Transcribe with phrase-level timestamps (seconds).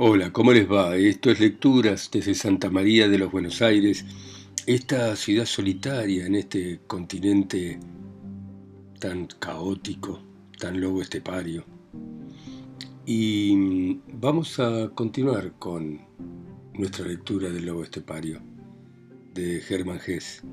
[0.00, 0.94] Hola, ¿cómo les va?
[0.94, 4.04] Esto es Lecturas desde Santa María de los Buenos Aires,
[4.64, 7.80] esta ciudad solitaria en este continente
[9.00, 10.20] tan caótico,
[10.56, 11.64] tan lobo estepario.
[13.06, 16.00] Y vamos a continuar con
[16.74, 18.40] nuestra lectura del lobo estepario
[19.34, 20.44] de Hermann Hesse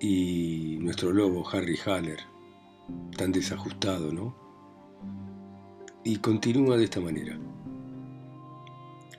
[0.00, 2.18] y nuestro lobo Harry Haller,
[3.16, 4.34] tan desajustado, ¿no?
[6.02, 7.38] Y continúa de esta manera.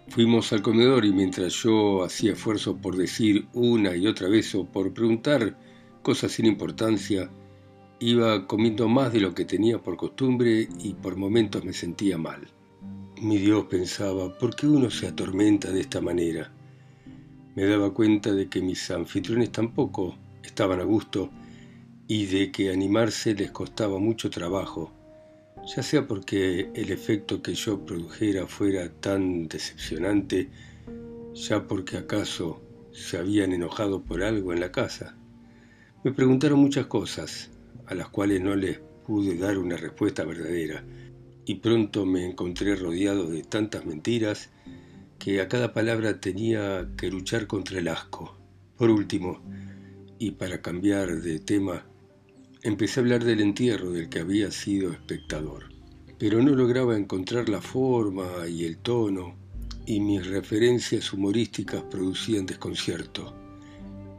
[0.09, 4.65] Fuimos al comedor y mientras yo hacía esfuerzo por decir una y otra vez o
[4.65, 5.55] por preguntar
[6.01, 7.29] cosas sin importancia,
[7.99, 12.47] iba comiendo más de lo que tenía por costumbre y por momentos me sentía mal.
[13.21, 16.51] Mi Dios pensaba, ¿por qué uno se atormenta de esta manera?
[17.55, 21.29] Me daba cuenta de que mis anfitriones tampoco estaban a gusto
[22.07, 24.91] y de que animarse les costaba mucho trabajo
[25.75, 30.49] ya sea porque el efecto que yo produjera fuera tan decepcionante,
[31.35, 32.59] ya porque acaso
[32.91, 35.15] se habían enojado por algo en la casa.
[36.03, 37.51] Me preguntaron muchas cosas,
[37.85, 40.83] a las cuales no les pude dar una respuesta verdadera,
[41.45, 44.49] y pronto me encontré rodeado de tantas mentiras
[45.19, 48.35] que a cada palabra tenía que luchar contra el asco.
[48.75, 49.43] Por último,
[50.17, 51.85] y para cambiar de tema,
[52.61, 55.69] Empecé a hablar del entierro del que había sido espectador,
[56.17, 59.33] pero no lograba encontrar la forma y el tono,
[59.85, 63.33] y mis referencias humorísticas producían desconcierto,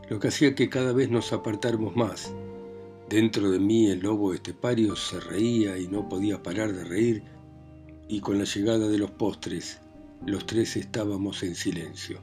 [0.09, 2.33] lo que hacía que cada vez nos apartáramos más.
[3.11, 7.23] Dentro de mí el lobo estepario se reía y no podía parar de reír,
[8.09, 9.81] y con la llegada de los postres,
[10.25, 12.23] los tres estábamos en silencio.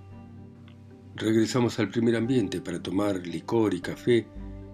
[1.15, 4.25] Regresamos al primer ambiente para tomar licor y café,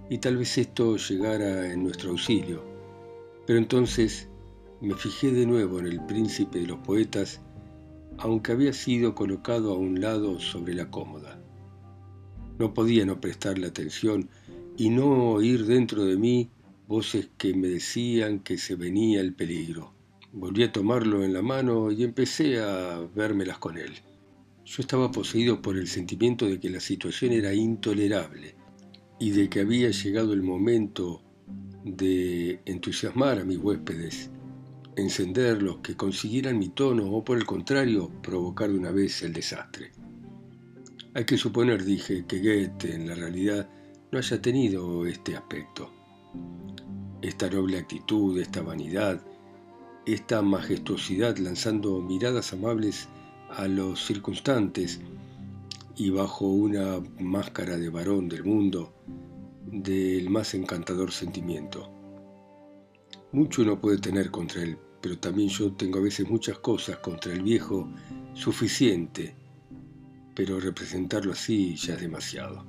[0.10, 2.64] y tal vez esto llegara en nuestro auxilio.
[3.46, 4.30] Pero entonces
[4.82, 7.42] me fijé de nuevo en el príncipe de los poetas,
[8.18, 11.40] aunque había sido colocado a un lado sobre la cómoda.
[12.60, 14.30] No podía no prestarle atención
[14.78, 16.50] y no oír dentro de mí
[16.88, 19.94] voces que me decían que se venía el peligro.
[20.32, 23.94] Volví a tomarlo en la mano y empecé a vérmelas con él.
[24.66, 28.56] Yo estaba poseído por el sentimiento de que la situación era intolerable
[29.24, 31.22] y de que había llegado el momento
[31.86, 34.30] de entusiasmar a mis huéspedes,
[34.98, 39.94] encenderlos, que consiguieran mi tono o por el contrario provocar de una vez el desastre.
[41.14, 43.70] Hay que suponer, dije, que Goethe en la realidad
[44.12, 45.90] no haya tenido este aspecto.
[47.22, 49.26] Esta noble actitud, esta vanidad,
[50.06, 53.08] esta majestuosidad lanzando miradas amables
[53.52, 55.00] a los circunstantes,
[55.96, 58.94] y bajo una máscara de varón del mundo,
[59.66, 61.92] del más encantador sentimiento.
[63.32, 67.34] Mucho uno puede tener contra él, pero también yo tengo a veces muchas cosas contra
[67.34, 67.90] el viejo
[68.34, 69.36] suficiente,
[70.36, 72.66] pero representarlo así ya es demasiado.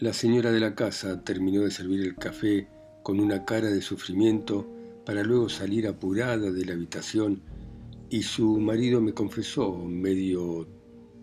[0.00, 2.68] La señora de la casa terminó de servir el café
[3.02, 4.66] con una cara de sufrimiento
[5.06, 7.40] para luego salir apurada de la habitación
[8.10, 10.66] y su marido me confesó, medio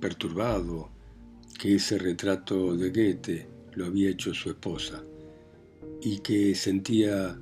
[0.03, 0.89] perturbado
[1.57, 5.01] que ese retrato de Goethe lo había hecho su esposa
[6.01, 7.39] y que sentía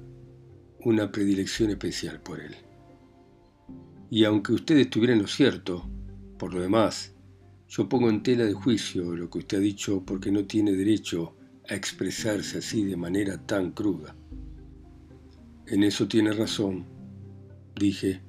[0.81, 2.55] una predilección especial por él.
[4.11, 5.89] Y aunque usted estuviera en lo cierto,
[6.37, 7.15] por lo demás,
[7.67, 11.35] yo pongo en tela de juicio lo que usted ha dicho porque no tiene derecho
[11.67, 14.15] a expresarse así de manera tan cruda.
[15.65, 16.85] En eso tiene razón,
[17.75, 18.21] dije,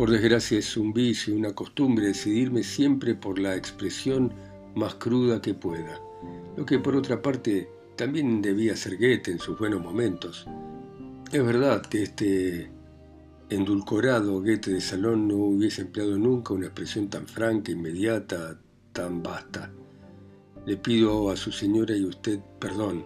[0.00, 4.32] por desgracia es un vicio, una costumbre decidirme siempre por la expresión
[4.74, 6.00] más cruda que pueda,
[6.56, 7.68] lo que por otra parte
[7.98, 10.46] también debía ser Goethe en sus buenos momentos.
[11.30, 12.70] Es verdad que este
[13.50, 18.58] endulcorado Goethe de salón no hubiese empleado nunca una expresión tan franca, inmediata,
[18.94, 19.70] tan vasta.
[20.64, 23.04] Le pido a su señora y usted perdón.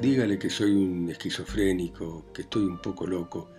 [0.00, 3.50] Dígale que soy un esquizofrénico, que estoy un poco loco,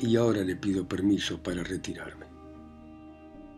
[0.00, 2.26] y ahora le pido permiso para retirarme.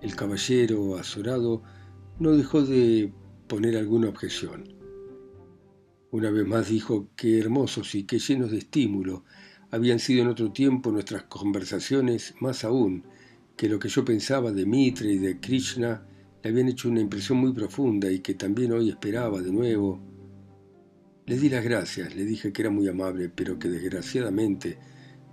[0.00, 1.62] El caballero azorado
[2.19, 3.12] no dejó de
[3.47, 4.75] poner alguna objeción.
[6.11, 9.25] Una vez más dijo que hermosos y que llenos de estímulo
[9.71, 13.05] habían sido en otro tiempo nuestras conversaciones, más aún
[13.56, 16.06] que lo que yo pensaba de Mitre y de Krishna
[16.43, 20.00] le habían hecho una impresión muy profunda y que también hoy esperaba de nuevo.
[21.27, 24.79] Le di las gracias, le dije que era muy amable, pero que desgraciadamente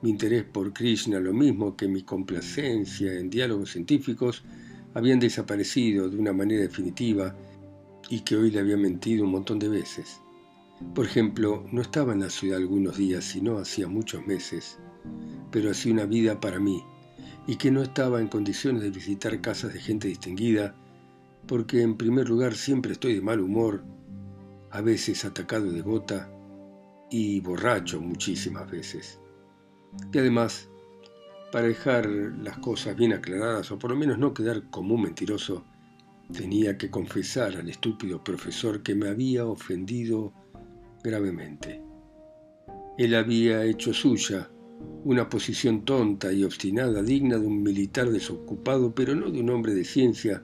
[0.01, 4.44] mi interés por Krishna, lo mismo que mi complacencia en diálogos científicos,
[4.94, 7.36] habían desaparecido de una manera definitiva
[8.10, 10.22] y que hoy le había mentido un montón de veces.
[10.96, 14.80] Por ejemplo, no estaba en la ciudad algunos días, sino hacía muchos meses,
[15.51, 16.81] pero hacía una vida para mí,
[17.46, 20.75] y que no estaba en condiciones de visitar casas de gente distinguida,
[21.48, 23.84] porque en primer lugar siempre estoy de mal humor,
[24.72, 26.31] a veces atacado de gota
[27.10, 29.19] y borracho muchísimas veces.
[30.13, 30.69] Y además,
[31.51, 35.65] para dejar las cosas bien aclaradas, o por lo menos no quedar como un mentiroso,
[36.31, 40.33] tenía que confesar al estúpido profesor que me había ofendido
[41.03, 41.81] gravemente.
[42.97, 44.50] Él había hecho suya
[45.03, 49.74] una posición tonta y obstinada, digna de un militar desocupado, pero no de un hombre
[49.74, 50.44] de ciencia,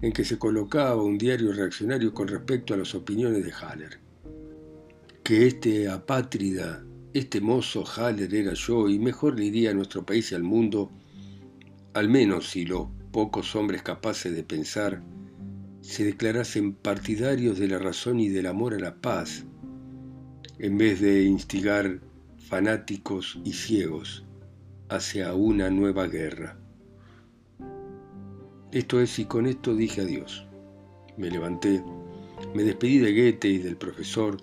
[0.00, 4.00] en que se colocaba un diario reaccionario con respecto a las opiniones de Haller.
[5.22, 6.84] Que este apátrida,
[7.14, 10.90] este mozo Haller era yo, y mejor le iría a nuestro país y al mundo,
[11.94, 15.02] al menos si los pocos hombres capaces de pensar
[15.82, 19.44] se declarasen partidarios de la razón y del amor a la paz,
[20.58, 22.00] en vez de instigar
[22.38, 24.24] fanáticos y ciegos
[24.88, 26.56] hacia una nueva guerra.
[28.70, 30.46] Esto es, y con esto dije adiós.
[31.18, 31.82] Me levanté,
[32.54, 34.38] me despedí de Goethe y del profesor,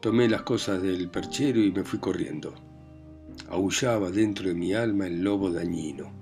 [0.00, 2.54] tomé las cosas del perchero y me fui corriendo.
[3.48, 6.12] Aullaba dentro de mi alma el lobo dañino.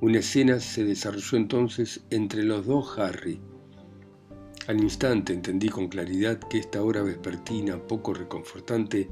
[0.00, 3.40] Una escena se desarrolló entonces entre los dos Harry.
[4.66, 9.08] Al instante entendí con claridad que esta hora vespertina poco reconfortante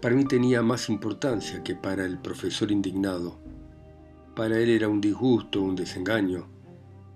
[0.00, 3.40] para mí tenía más importancia que para el profesor indignado.
[4.34, 6.48] Para él era un disgusto, un desengaño.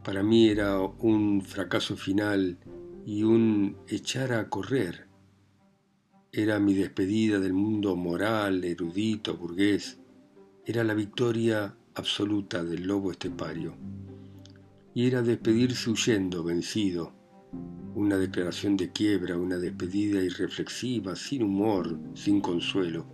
[0.02, 2.58] Para mí era un fracaso final
[3.04, 5.09] y un echar a correr.
[6.32, 9.98] Era mi despedida del mundo moral, erudito, burgués.
[10.64, 13.74] Era la victoria absoluta del lobo estepario.
[14.94, 17.12] Y era despedirse huyendo, vencido,
[17.96, 23.06] una declaración de quiebra, una despedida irreflexiva, sin humor, sin consuelo.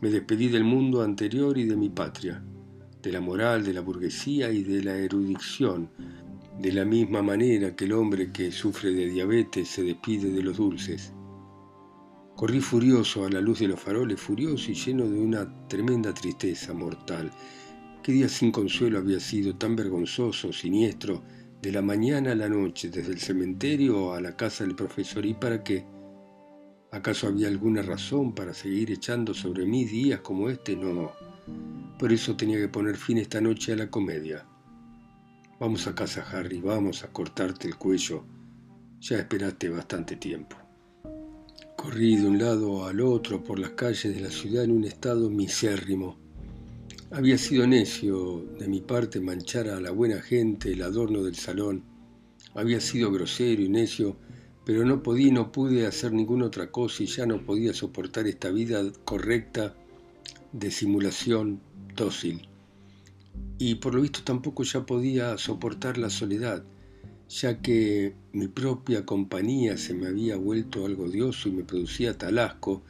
[0.00, 2.42] Me despedí del mundo anterior y de mi patria,
[3.00, 5.88] de la moral, de la burguesía y de la erudición,
[6.60, 10.56] de la misma manera que el hombre que sufre de diabetes se despide de los
[10.56, 11.12] dulces.
[12.36, 16.72] Corrí furioso a la luz de los faroles, furioso y lleno de una tremenda tristeza
[16.72, 17.30] mortal.
[18.02, 21.22] Qué día sin consuelo había sido, tan vergonzoso, siniestro,
[21.60, 25.24] de la mañana a la noche, desde el cementerio a la casa del profesor.
[25.24, 25.86] ¿Y para qué?
[26.90, 30.74] ¿Acaso había alguna razón para seguir echando sobre mí días como este?
[30.74, 31.12] No.
[31.98, 34.44] Por eso tenía que poner fin esta noche a la comedia.
[35.60, 38.24] Vamos a casa, Harry, vamos a cortarte el cuello.
[39.00, 40.61] Ya esperaste bastante tiempo.
[41.82, 45.28] Corrí de un lado al otro por las calles de la ciudad en un estado
[45.28, 46.22] misérrimo
[47.14, 51.84] había sido necio de mi parte manchar a la buena gente el adorno del salón.
[52.54, 54.16] Había sido grosero y necio,
[54.64, 58.26] pero no podía y no pude hacer ninguna otra cosa y ya no podía soportar
[58.26, 59.74] esta vida correcta
[60.52, 61.60] de simulación
[61.94, 62.48] dócil.
[63.58, 66.64] Y por lo visto tampoco ya podía soportar la soledad,
[67.40, 72.38] ya que mi propia compañía se me había vuelto algo odioso y me producía tal
[72.38, 72.82] asco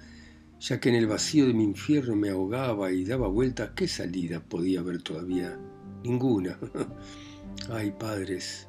[0.62, 4.38] ya que en el vacío de mi infierno me ahogaba y daba vueltas, ¿qué salida
[4.38, 5.58] podía haber todavía?
[6.04, 6.56] Ninguna.
[7.70, 8.68] Ay, padres,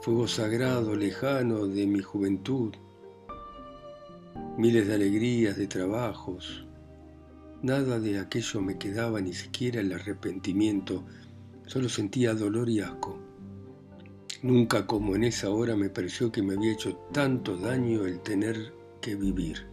[0.00, 2.72] fuego sagrado, lejano de mi juventud,
[4.56, 6.64] miles de alegrías, de trabajos,
[7.62, 11.04] nada de aquello me quedaba, ni siquiera el arrepentimiento,
[11.66, 13.17] solo sentía dolor y asco.
[14.42, 18.72] Nunca como en esa hora me pareció que me había hecho tanto daño el tener
[19.00, 19.66] que vivir.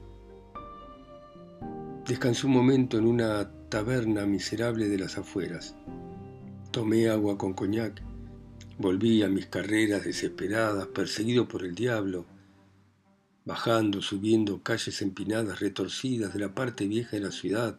[2.08, 5.76] Descansé un momento en una taberna miserable de las afueras.
[6.72, 8.02] Tomé agua con coñac.
[8.80, 12.26] Volví a mis carreras desesperadas, perseguido por el diablo,
[13.46, 17.78] bajando, subiendo calles empinadas, retorcidas de la parte vieja de la ciudad,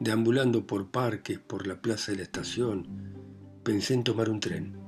[0.00, 2.86] deambulando por parques, por la plaza de la estación.
[3.62, 4.85] Pensé en tomar un tren.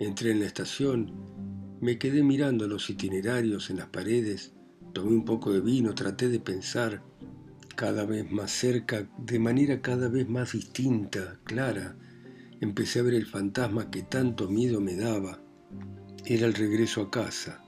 [0.00, 1.12] Entré en la estación,
[1.82, 4.54] me quedé mirando los itinerarios en las paredes,
[4.94, 7.02] tomé un poco de vino, traté de pensar,
[7.76, 11.98] cada vez más cerca, de manera cada vez más distinta, clara,
[12.62, 15.42] empecé a ver el fantasma que tanto miedo me daba.
[16.24, 17.62] Era el regreso a casa,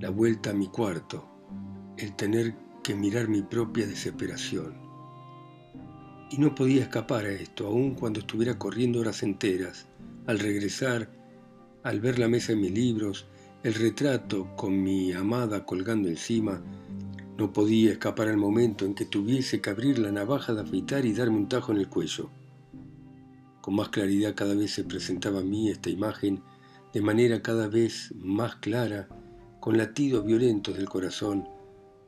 [0.00, 1.24] la vuelta a mi cuarto,
[1.96, 4.74] el tener que mirar mi propia desesperación.
[6.32, 9.86] Y no podía escapar a esto, aun cuando estuviera corriendo horas enteras.
[10.26, 11.23] Al regresar,
[11.84, 13.26] al ver la mesa de mis libros,
[13.62, 16.62] el retrato con mi amada colgando encima,
[17.36, 21.12] no podía escapar al momento en que tuviese que abrir la navaja de afeitar y
[21.12, 22.30] darme un tajo en el cuello.
[23.60, 26.42] Con más claridad cada vez se presentaba a mí esta imagen
[26.94, 29.08] de manera cada vez más clara,
[29.60, 31.46] con latidos violentos del corazón.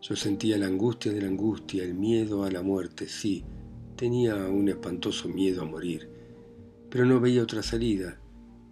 [0.01, 3.45] Yo sentía la angustia de la angustia, el miedo a la muerte, sí,
[3.95, 6.09] tenía un espantoso miedo a morir,
[6.89, 8.21] pero no veía otra salida,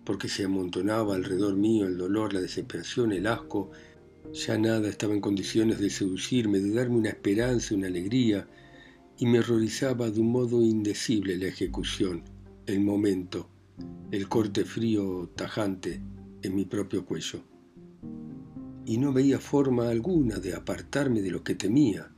[0.05, 3.71] porque se amontonaba alrededor mío el dolor, la desesperación, el asco.
[4.33, 8.49] Ya nada estaba en condiciones de seducirme, de darme una esperanza, una alegría,
[9.19, 12.23] y me horrorizaba de un modo indecible la ejecución,
[12.67, 13.49] el momento,
[14.11, 16.03] el corte frío tajante
[16.43, 17.43] en mi propio cuello.
[18.87, 22.11] Y no veía forma alguna de apartarme de lo que temía.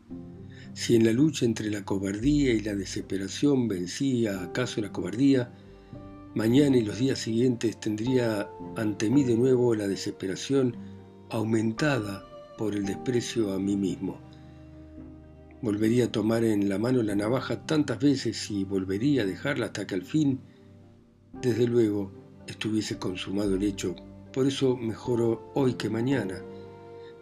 [0.73, 5.52] Si en la lucha entre la cobardía y la desesperación vencía acaso la cobardía,
[6.37, 10.76] mañana y los días siguientes tendría ante mí de nuevo la desesperación
[11.31, 12.25] aumentada
[12.59, 14.19] por el desprecio a mí mismo.
[15.62, 19.87] Volvería a tomar en la mano la navaja tantas veces y volvería a dejarla hasta
[19.87, 20.38] que al fin,
[21.40, 22.12] desde luego,
[22.47, 23.97] estuviese consumado el hecho.
[24.33, 26.43] Por eso mejoró hoy que mañana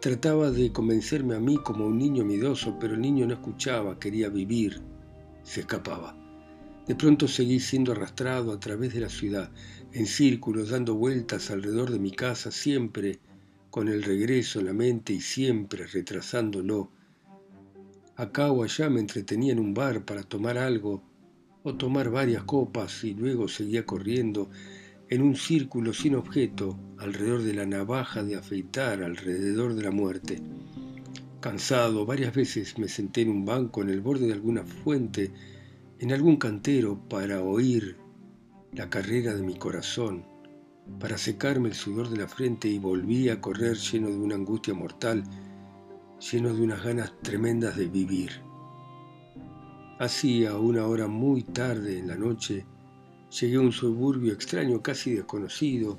[0.01, 4.29] Trataba de convencerme a mí como un niño miedoso, pero el niño no escuchaba, quería
[4.29, 4.79] vivir,
[5.41, 6.24] se escapaba.
[6.87, 9.49] De pronto seguí siendo arrastrado a través de la ciudad,
[9.91, 13.19] en círculos, dando vueltas alrededor de mi casa, siempre
[13.71, 16.91] con el regreso en la mente y siempre retrasándolo.
[18.15, 21.03] Acá o allá me entretenía en un bar para tomar algo
[21.63, 24.49] o tomar varias copas y luego seguía corriendo
[25.09, 30.41] en un círculo sin objeto, alrededor de la navaja de afeitar, alrededor de la muerte.
[31.39, 35.31] Cansado, varias veces me senté en un banco en el borde de alguna fuente,
[35.99, 37.97] en algún cantero, para oír
[38.73, 40.25] la carrera de mi corazón,
[40.99, 44.73] para secarme el sudor de la frente y volví a correr lleno de una angustia
[44.73, 45.23] mortal,
[46.31, 48.31] lleno de unas ganas tremendas de vivir.
[49.99, 52.65] Así, a una hora muy tarde en la noche,
[53.39, 55.97] Llegué a un suburbio extraño, casi desconocido,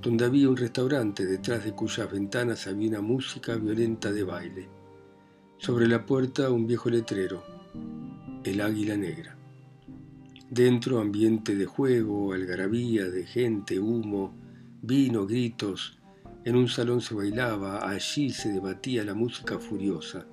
[0.00, 4.68] donde había un restaurante detrás de cuyas ventanas había una música violenta de baile.
[5.58, 7.42] Sobre la puerta un viejo letrero,
[8.42, 9.37] el águila negra.
[10.50, 14.34] Dentro ambiente de juego, algarabía, de gente, humo,
[14.80, 15.98] vino, gritos.
[16.42, 20.26] En un salón se bailaba, allí se debatía la música furiosa.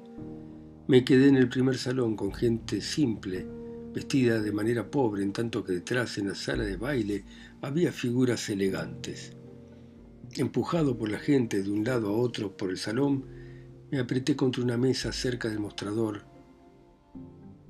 [0.87, 3.45] Me quedé en el primer salón con gente simple,
[3.93, 7.25] vestida de manera pobre, en tanto que detrás, en la sala de baile,
[7.61, 9.33] había figuras elegantes.
[10.37, 13.25] Empujado por la gente de un lado a otro por el salón,
[13.91, 16.23] me apreté contra una mesa cerca del mostrador.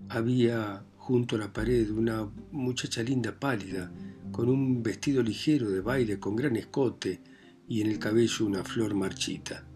[0.09, 3.91] Había junto a la pared una muchacha linda pálida,
[4.31, 7.21] con un vestido ligero de baile con gran escote
[7.69, 9.67] y en el cabello una flor marchita.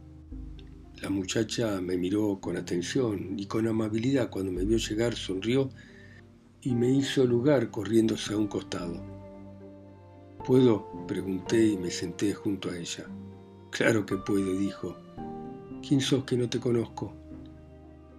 [0.99, 5.69] La muchacha me miró con atención y con amabilidad cuando me vio llegar sonrió
[6.63, 8.99] y me hizo lugar corriéndose a un costado.
[10.43, 11.05] ¿Puedo?
[11.07, 13.05] pregunté y me senté junto a ella.
[13.69, 14.97] Claro que puedo, dijo.
[15.87, 17.18] ¿Quién sos que no te conozco?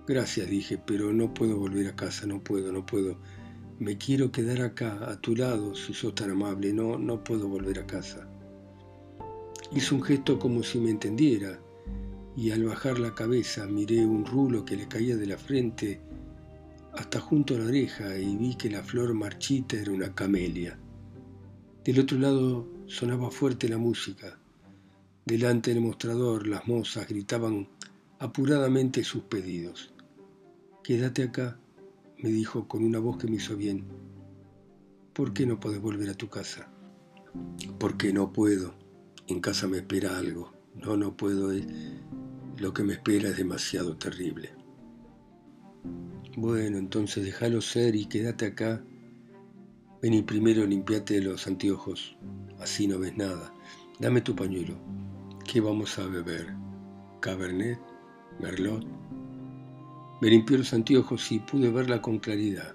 [0.06, 3.18] Gracias, dije, pero no puedo volver a casa, no puedo, no puedo.
[3.78, 7.78] Me quiero quedar acá, a tu lado, si sos tan amable, no, no puedo volver
[7.78, 8.28] a casa.
[9.72, 11.60] Hizo un gesto como si me entendiera,
[12.36, 16.00] y al bajar la cabeza miré un rulo que le caía de la frente
[16.92, 20.78] hasta junto a la oreja y vi que la flor marchita era una camelia.
[21.84, 24.38] Del otro lado sonaba fuerte la música.
[25.24, 27.68] Delante del mostrador las mozas gritaban
[28.20, 29.92] apuradamente sus pedidos.
[30.84, 31.58] Quédate acá,
[32.18, 33.84] me dijo con una voz que me hizo bien.
[35.14, 36.70] ¿Por qué no puedes volver a tu casa?
[37.78, 38.74] Porque no puedo.
[39.26, 40.52] En casa me espera algo.
[40.74, 41.50] No, no puedo.
[41.52, 41.66] Eh.
[42.58, 44.50] Lo que me espera es demasiado terrible.
[46.36, 48.84] Bueno, entonces déjalo ser y quédate acá.
[50.02, 52.16] Ven y primero limpiate los anteojos,
[52.58, 53.52] así no ves nada.
[53.98, 54.74] Dame tu pañuelo.
[55.50, 56.54] ¿Qué vamos a beber?
[57.20, 57.89] ¿Cabernet?
[58.40, 58.84] ¿Merlot?
[60.20, 62.74] Me limpió los anteojos y pude verla con claridad.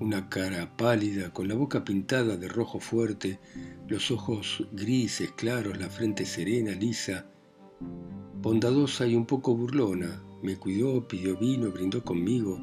[0.00, 3.40] Una cara pálida, con la boca pintada de rojo fuerte,
[3.88, 7.26] los ojos grises, claros, la frente serena, lisa,
[8.40, 12.60] bondadosa y un poco burlona, me cuidó, pidió vino, brindó conmigo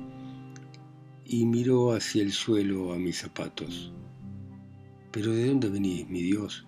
[1.26, 3.92] y miró hacia el suelo a mis zapatos.
[5.12, 6.68] Pero ¿de dónde venís, mi Dios?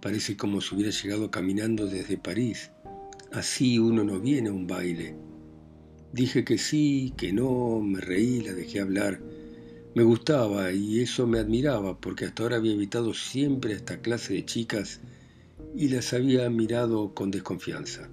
[0.00, 2.70] Parece como si hubiera llegado caminando desde París.
[3.34, 5.16] Así uno no viene a un baile.
[6.12, 9.20] Dije que sí, que no, me reí, la dejé hablar.
[9.96, 14.34] Me gustaba y eso me admiraba porque hasta ahora había evitado siempre a esta clase
[14.34, 15.00] de chicas
[15.74, 18.08] y las había mirado con desconfianza.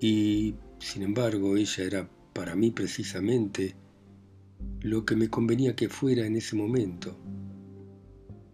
[0.00, 3.76] Y sin embargo, ella era para mí precisamente
[4.80, 7.16] lo que me convenía que fuera en ese momento.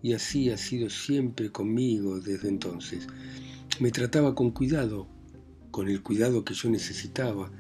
[0.03, 3.07] Y así ha sido siempre conmigo desde entonces.
[3.81, 5.09] Me trataba con cuidado,
[5.73, 7.51] con el cuidado que yo necesitaba,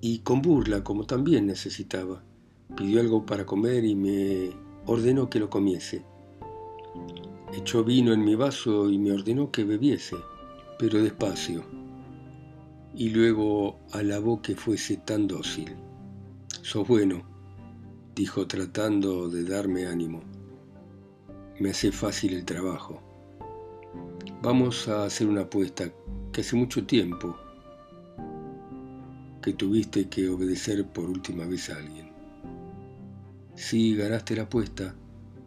[0.00, 2.22] y con burla como también necesitaba.
[2.74, 4.50] Pidió algo para comer y me
[4.86, 6.02] ordenó que lo comiese.
[7.52, 10.16] Echó vino en mi vaso y me ordenó que bebiese,
[10.78, 11.64] pero despacio,
[12.94, 15.74] y luego alabó que fuese tan dócil.
[16.62, 17.22] Sos bueno,
[18.14, 20.22] dijo tratando de darme ánimo.
[21.58, 23.02] Me hace fácil el trabajo.
[24.42, 25.92] Vamos a hacer una apuesta
[26.32, 27.36] que hace mucho tiempo
[29.42, 32.10] que tuviste que obedecer por última vez a alguien.
[33.54, 34.94] Sí, ganaste la apuesta,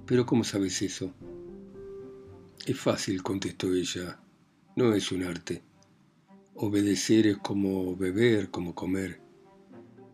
[0.06, 1.14] pero ¿cómo sabes eso?
[2.66, 4.20] Es fácil, contestó ella,
[4.76, 5.64] no es un arte.
[6.56, 9.20] Obedecer es como beber, como comer.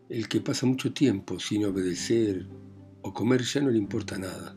[0.08, 2.46] El que pasa mucho tiempo sin obedecer
[3.02, 4.56] o comer ya no le importa nada.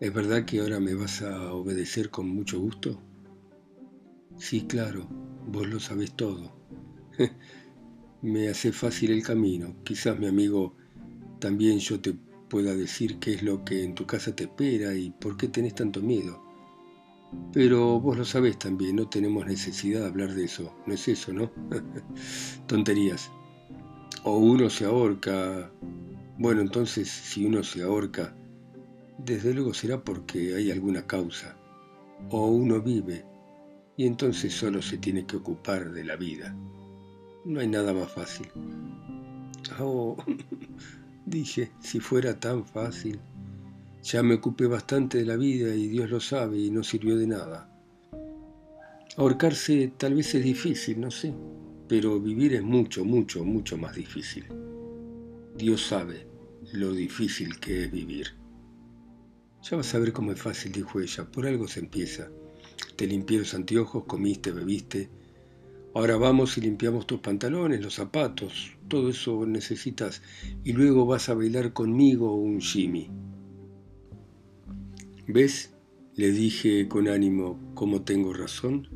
[0.00, 3.02] ¿Es verdad que ahora me vas a obedecer con mucho gusto?
[4.38, 5.08] Sí, claro,
[5.46, 6.56] vos lo sabés todo.
[8.22, 9.76] me hace fácil el camino.
[9.84, 10.74] Quizás mi amigo
[11.38, 12.14] también yo te
[12.48, 15.74] pueda decir qué es lo que en tu casa te espera y por qué tenés
[15.74, 16.42] tanto miedo.
[17.52, 20.74] Pero vos lo sabés también, no tenemos necesidad de hablar de eso.
[20.86, 21.50] No es eso, ¿no?
[22.66, 23.30] Tonterías.
[24.24, 25.70] O uno se ahorca.
[26.38, 28.34] Bueno, entonces si uno se ahorca,
[29.18, 31.56] desde luego será porque hay alguna causa.
[32.30, 33.24] O uno vive
[33.96, 36.56] y entonces solo se tiene que ocupar de la vida.
[37.48, 38.46] No hay nada más fácil.
[39.80, 40.18] Oh,
[41.26, 43.18] dije, si fuera tan fácil.
[44.02, 47.26] Ya me ocupé bastante de la vida y Dios lo sabe y no sirvió de
[47.26, 47.74] nada.
[49.16, 51.32] Ahorcarse tal vez es difícil, no sé,
[51.88, 54.44] pero vivir es mucho, mucho, mucho más difícil.
[55.56, 56.26] Dios sabe
[56.74, 58.26] lo difícil que es vivir.
[59.62, 62.28] Ya vas a ver cómo es fácil, dijo ella, por algo se empieza.
[62.94, 65.08] Te limpié los anteojos, comiste, bebiste,
[65.94, 70.22] Ahora vamos y limpiamos tus pantalones, los zapatos, todo eso necesitas.
[70.62, 73.10] Y luego vas a bailar conmigo un shimmy.
[75.26, 75.74] ¿Ves?
[76.14, 78.88] Le dije con ánimo, ¿cómo tengo razón?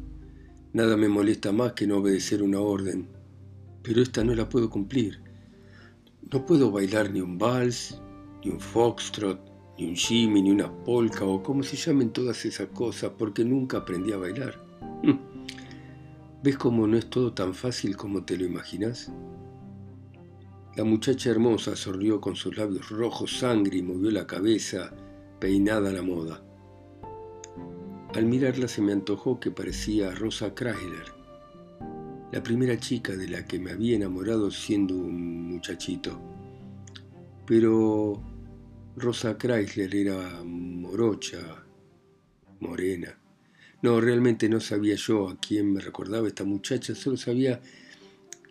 [0.72, 3.08] Nada me molesta más que no obedecer una orden,
[3.82, 5.20] pero esta no la puedo cumplir.
[6.32, 8.00] No puedo bailar ni un vals,
[8.44, 9.40] ni un foxtrot,
[9.78, 13.78] ni un shimmy, ni una polka o como se llamen todas esas cosas, porque nunca
[13.78, 14.62] aprendí a bailar.
[16.42, 19.12] ¿Ves cómo no es todo tan fácil como te lo imaginas?
[20.74, 24.92] La muchacha hermosa sorrió con sus labios rojos sangre y movió la cabeza,
[25.38, 26.42] peinada a la moda.
[28.14, 31.14] Al mirarla se me antojó que parecía Rosa Chrysler,
[32.32, 36.20] la primera chica de la que me había enamorado siendo un muchachito.
[37.46, 38.20] Pero
[38.96, 41.64] Rosa Chrysler era morocha,
[42.58, 43.16] morena.
[43.82, 47.60] No, realmente no sabía yo a quién me recordaba esta muchacha, solo sabía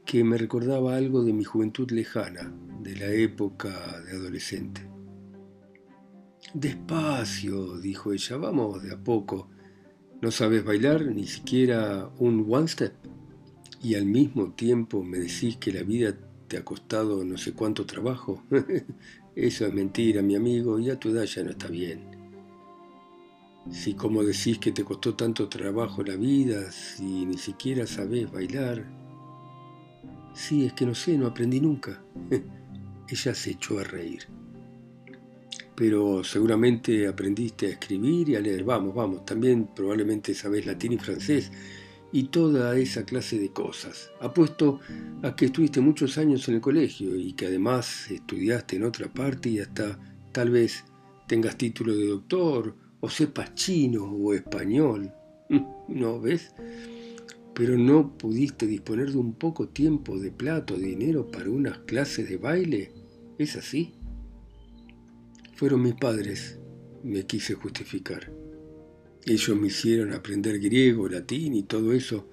[0.06, 4.82] que me recordaba algo de mi juventud lejana, de la época de adolescente.
[6.54, 9.50] Despacio, dijo ella, vamos de a poco.
[10.22, 12.94] ¿No sabes bailar ni siquiera un one step?
[13.82, 16.14] Y al mismo tiempo me decís que la vida
[16.50, 18.44] te ha costado no sé cuánto trabajo.
[19.36, 22.21] Eso es mentira, mi amigo, y a tu edad ya no está bien.
[23.70, 28.86] Si como decís que te costó tanto trabajo la vida, si ni siquiera sabés bailar.
[30.34, 32.02] Sí, es que no sé, no aprendí nunca.
[33.08, 34.28] Ella se echó a reír.
[35.76, 38.64] Pero seguramente aprendiste a escribir y a leer.
[38.64, 41.52] Vamos, vamos, también probablemente sabés latín y francés
[42.12, 44.12] y toda esa clase de cosas.
[44.20, 44.80] Apuesto
[45.24, 49.50] a que estuviste muchos años en el colegio y que además estudiaste en otra parte
[49.50, 49.98] y hasta
[50.32, 50.84] tal vez
[51.28, 55.12] tengas título de doctor o sepas chino o español.
[55.88, 56.54] ¿No ves?
[57.54, 62.30] Pero no pudiste disponer de un poco tiempo de plato, de dinero para unas clases
[62.30, 62.92] de baile.
[63.38, 63.96] ¿Es así?
[65.56, 66.60] Fueron mis padres,
[67.04, 68.32] me quise justificar.
[69.26, 72.28] Ellos me hicieron aprender griego, latín y todo eso,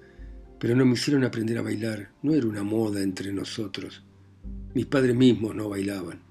[0.59, 2.11] pero no me hicieron aprender a bailar.
[2.23, 4.03] No era una moda entre nosotros.
[4.73, 6.28] Mis padres mismos no bailaban.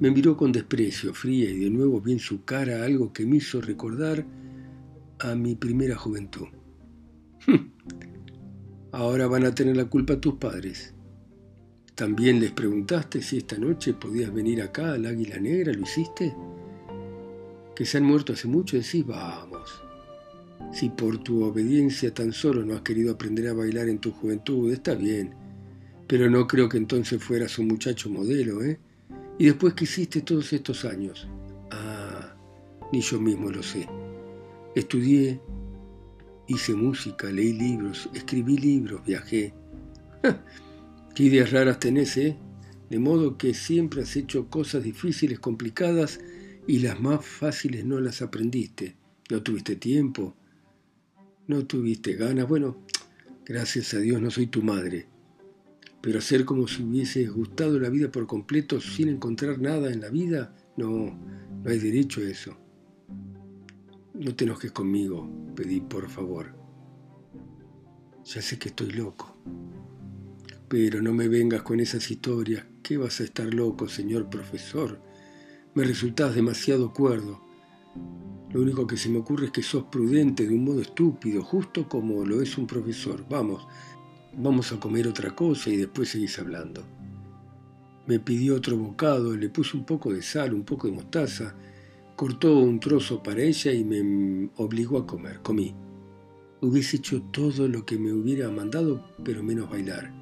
[0.00, 3.36] Me miró con desprecio, fría, y de nuevo vi en su cara algo que me
[3.36, 4.24] hizo recordar
[5.18, 6.46] a mi primera juventud.
[8.92, 10.94] Ahora van a tener la culpa tus padres.
[11.94, 15.74] ¿También les preguntaste si esta noche podías venir acá al Águila Negra?
[15.74, 16.34] ¿Lo hiciste?
[17.76, 19.82] Que se han muerto hace mucho, decís, vamos.
[20.72, 24.72] Si por tu obediencia tan solo no has querido aprender a bailar en tu juventud,
[24.72, 25.34] está bien.
[26.06, 28.80] Pero no creo que entonces fueras un muchacho modelo, ¿eh?
[29.40, 31.26] ¿Y después qué hiciste todos estos años?
[31.70, 32.36] Ah,
[32.92, 33.88] ni yo mismo lo sé.
[34.74, 35.40] Estudié,
[36.46, 39.54] hice música, leí libros, escribí libros, viajé.
[41.14, 42.36] qué ideas raras tenés, ¿eh?
[42.90, 46.20] De modo que siempre has hecho cosas difíciles, complicadas,
[46.66, 48.94] y las más fáciles no las aprendiste.
[49.30, 50.36] No tuviste tiempo,
[51.46, 52.46] no tuviste ganas.
[52.46, 52.76] Bueno,
[53.46, 55.06] gracias a Dios no soy tu madre.
[56.00, 60.08] Pero hacer como si hubieses gustado la vida por completo sin encontrar nada en la
[60.08, 61.18] vida, no,
[61.62, 62.56] no hay derecho a eso.
[64.14, 66.54] No te enojes conmigo, pedí por favor.
[68.24, 69.36] Ya sé que estoy loco.
[70.68, 72.64] Pero no me vengas con esas historias.
[72.82, 75.00] ¿Qué vas a estar loco, señor profesor?
[75.74, 77.40] Me resultás demasiado cuerdo.
[78.52, 81.88] Lo único que se me ocurre es que sos prudente de un modo estúpido, justo
[81.88, 83.24] como lo es un profesor.
[83.28, 83.66] Vamos,
[84.42, 86.82] vamos a comer otra cosa y después seguís hablando.
[88.06, 91.54] Me pidió otro bocado, le puse un poco de sal, un poco de mostaza,
[92.16, 95.40] cortó un trozo para ella y me obligó a comer.
[95.42, 95.74] Comí.
[96.60, 100.12] Hubiese hecho todo lo que me hubiera mandado, pero menos bailar.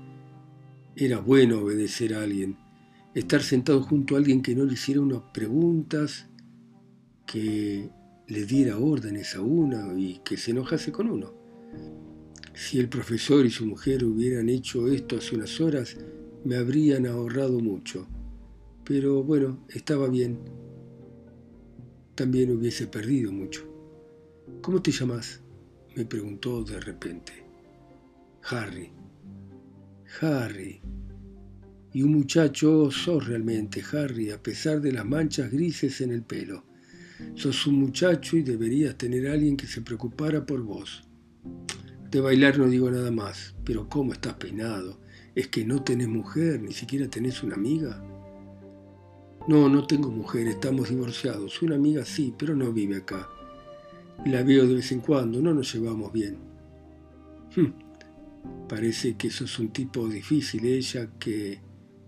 [0.94, 2.56] Era bueno obedecer a alguien
[3.14, 6.28] estar sentado junto a alguien que no le hiciera unas preguntas,
[7.26, 7.90] que
[8.26, 11.32] le diera órdenes a uno y que se enojase con uno.
[12.58, 15.96] Si el profesor y su mujer hubieran hecho esto hace unas horas,
[16.44, 18.08] me habrían ahorrado mucho.
[18.84, 20.40] Pero bueno, estaba bien.
[22.16, 23.62] También hubiese perdido mucho.
[24.60, 25.40] ¿Cómo te llamas?
[25.94, 27.32] me preguntó de repente.
[28.50, 28.90] Harry.
[30.20, 30.80] Harry,
[31.92, 36.64] y un muchacho sos realmente, Harry, a pesar de las manchas grises en el pelo.
[37.36, 41.07] Sos un muchacho y deberías tener a alguien que se preocupara por vos.
[42.10, 44.98] De bailar no digo nada más, pero ¿cómo estás peinado?
[45.34, 48.02] ¿Es que no tenés mujer, ni siquiera tenés una amiga?
[49.46, 51.60] No, no tengo mujer, estamos divorciados.
[51.60, 53.28] Una amiga sí, pero no vive acá.
[54.24, 56.38] La veo de vez en cuando, no nos llevamos bien.
[57.56, 57.72] Hm,
[58.68, 61.60] parece que sos un tipo difícil, ella que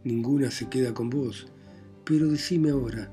[0.04, 1.46] ninguna se queda con vos.
[2.04, 3.12] Pero decime ahora,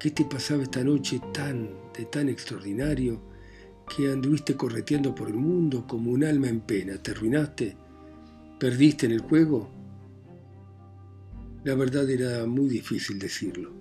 [0.00, 3.33] ¿qué te pasaba esta noche tan, de tan extraordinario,
[3.86, 6.96] que anduviste correteando por el mundo como un alma en pena?
[7.02, 7.76] ¿Te arruinaste?
[8.58, 9.68] ¿Perdiste en el juego?
[11.64, 13.72] La verdad era muy difícil decirlo.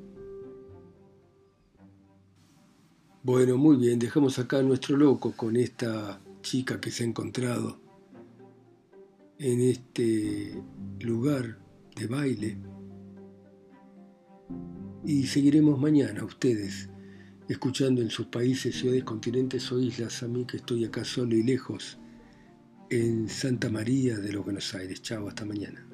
[3.23, 7.79] Bueno, muy bien, dejamos acá a nuestro loco con esta chica que se ha encontrado
[9.39, 10.61] en este
[10.99, 11.57] lugar
[11.95, 12.57] de baile.
[15.05, 16.89] Y seguiremos mañana ustedes,
[17.47, 21.43] escuchando en sus países, ciudades, continentes o islas, a mí que estoy acá solo y
[21.43, 21.97] lejos,
[22.89, 25.01] en Santa María de los Buenos Aires.
[25.01, 25.92] Chao, hasta mañana.